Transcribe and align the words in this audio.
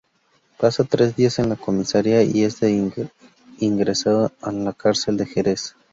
Pasa 0.57 0.83
tres 0.83 1.15
días 1.15 1.37
en 1.37 1.47
la 1.49 1.55
Comisaría 1.55 2.23
y 2.23 2.43
es 2.43 2.57
ingresado 3.59 4.31
en 4.47 4.65
la 4.65 4.73
Cárcel 4.73 5.15
de 5.15 5.27
Jerez. 5.27 5.75